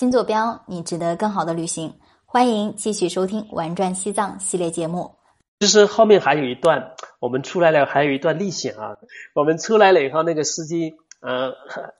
[0.00, 1.92] 新坐标，你值得更好的旅行。
[2.24, 5.14] 欢迎继续收听《玩转西藏》系列节目。
[5.58, 8.96] 其实后面还有一段，我们出来了，还有一段历险啊。
[9.34, 11.52] 我们出来了以后，那个司机，呃，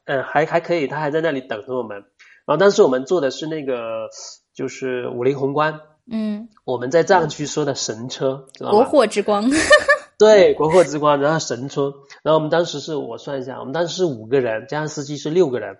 [0.06, 1.98] 呃，还还可以，他还在那里等着我们。
[2.46, 4.08] 然后当时我们坐的是那个，
[4.54, 5.78] 就是五菱宏光。
[6.10, 8.78] 嗯，我们在藏区说的神车，知道吗？
[8.78, 9.44] 国货之光。
[10.18, 11.92] 对，国货之光，然后神车。
[12.22, 15.76] 然后我们当时是我算一下，我们当时是五个人，加上司机是六个人。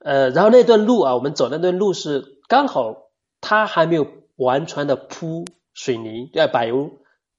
[0.00, 6.90] 呃，然后那段路啊，我们走那段路是刚好它还没有完全的铺水泥，对，柏油。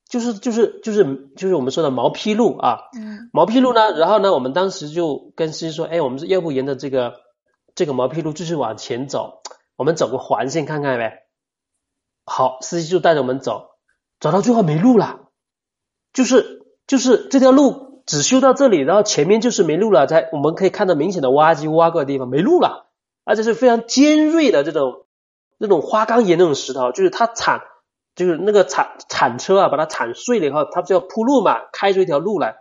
[0.08, 7.14] 就是就是就是就是我们说的毛坯路啊，嗯，毛坯路呢，然后呢，我们当时就跟司机说，哎，我们要不沿着这个
[7.76, 9.42] 这个毛坯路继续往前走，
[9.78, 11.28] 我们走个环线看看呗。
[12.26, 13.70] 好，司机就带着我们走，
[14.20, 15.30] 走到最后没路了，
[16.12, 22.88] 就是就是这条路只修到这里，然后前面就是没路了，在我们可以看到明显的挖机挖过的地方没路了，
[23.24, 25.06] 而且是非常尖锐的这种
[25.60, 27.62] 这种花岗岩那种石头，就是它铲。
[28.14, 32.58] 就是那个铲铲车啊，把它铲碎了以后，它不就要铺路嘛，开出一条路来，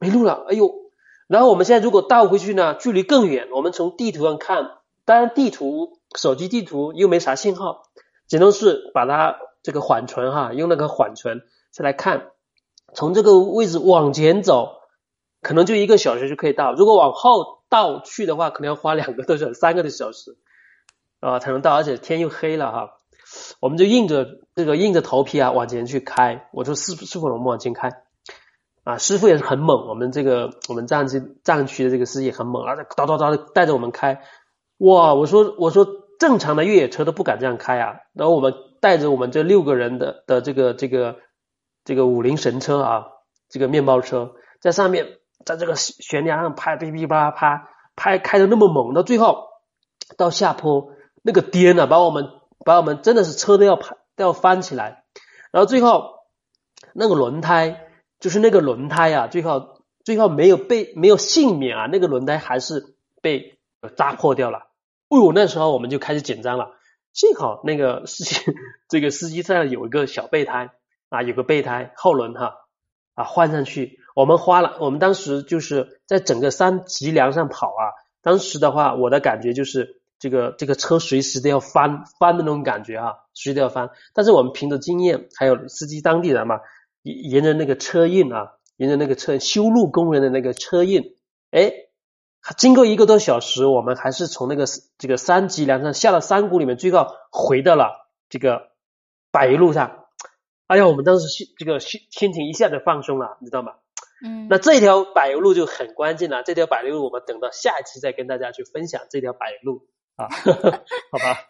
[0.00, 0.68] 没路了，哎呦！
[1.28, 3.50] 然后我们现在如果倒回去呢，距离更远。
[3.52, 4.68] 我们从地图上看，
[5.04, 7.84] 当然地图手机地图又没啥信号，
[8.26, 12.32] 只能是把它这个缓存哈，用那个缓存再来看，
[12.94, 14.80] 从这个位置往前走，
[15.42, 16.72] 可能就一个小时就可以到。
[16.74, 20.36] 如果往后倒去的话，可能要花两个多小时、三个多小时
[21.20, 22.90] 啊才能到，而且天又黑了哈。
[23.60, 26.48] 我们就硬着这个硬着头皮啊往前去开。
[26.52, 28.02] 我说师傅师傅，我们往前开
[28.82, 28.98] 啊！
[28.98, 34.22] 师傅也是很猛，我们这个我们藏区藏区的这个司机很猛，而且叨叨叨的带着我们开。
[34.78, 35.14] 哇！
[35.14, 35.86] 我说我说
[36.18, 38.00] 正常的越野车都不敢这样开啊。
[38.14, 41.16] 然后我们带着我们这六个人的的这个这个
[41.84, 43.06] 这个五菱神车啊，
[43.48, 49.48] 这个面包车在上面，在这个悬崖上拍，噼噼啪啪拍，开的那么猛，到最后
[50.16, 50.92] 到下坡
[51.22, 52.28] 那个颠啊，把我们。
[52.62, 55.04] 把我们真的是车都要拍都要翻起来，
[55.50, 56.26] 然后最后
[56.92, 57.86] 那个轮胎
[58.18, 63.58] 就是那个轮胎啊，最后最后没有被没有幸免啊，那个轮胎还是被
[63.96, 64.66] 扎破掉了。
[65.08, 66.72] 哎呦，那时候我们就开始紧张了。
[67.14, 68.36] 幸好那个司机
[68.90, 70.72] 这个司机上有一个小备胎
[71.10, 72.54] 啊，有个备胎后轮哈
[73.14, 80.00] 啊换上去，我们花了我们当时就是在整个山脊梁上跑啊，当时的话我的感觉就是。
[80.22, 83.88] 这个这个车随时都要翻翻的那种感觉啊，随时都要翻。
[84.12, 86.60] 但是我们凭着经验，还有司机当地人嘛，
[87.02, 91.14] 沿着那个车印啊，沿着那个车修路工人的那个车印，
[91.52, 91.72] 哎，
[92.58, 94.66] 经过一个多小时，我们还是从那个
[94.98, 98.72] 这个山脊梁上下了山谷里面，最后回到了这个
[99.32, 99.99] 柏油路上。
[100.70, 103.72] 哎呀，我们当时心这个心心情一下子放松了，你知道吗？
[104.24, 106.44] 嗯，那这条柏油路就很关键了。
[106.44, 109.88] 这条柏油路，我们等到下一期再跟大家去分享这条柏油路。
[110.14, 110.28] 啊，
[111.10, 111.40] 好吧，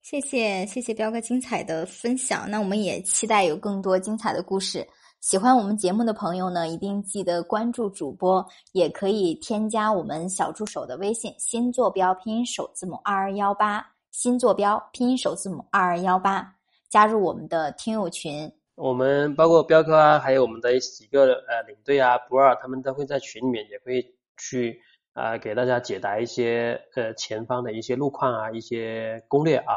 [0.00, 2.50] 谢谢谢谢彪哥精彩的分享。
[2.50, 4.88] 那我们也期待有更多精彩的故事。
[5.20, 16.54] 喜欢我们节目的朋友呢，一定记得关注主播，也可以添加我们小助手的微信“新坐标拼音首字母二二幺八”，新坐标拼音首字母二二幺八，
[16.90, 18.52] 加入我们的听友群。
[18.74, 24.78] 我们包括彪哥啊，还有我们的几个呃领队啊、不二，他们都会在群里面，也会去。
[25.12, 29.74] 啊，给大家解答一些呃前方的一些路况啊，一些攻略啊。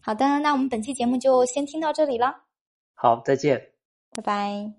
[0.00, 2.42] 好的，那我们本期节目就先听到这里了。
[2.92, 3.70] 好，再见，
[4.10, 4.72] 拜拜。